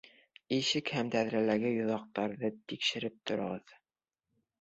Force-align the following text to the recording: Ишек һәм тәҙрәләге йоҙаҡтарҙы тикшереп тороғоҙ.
Ишек 0.55 0.87
һәм 0.99 1.11
тәҙрәләге 1.15 1.73
йоҙаҡтарҙы 1.73 2.51
тикшереп 2.73 3.21
тороғоҙ. 3.33 3.75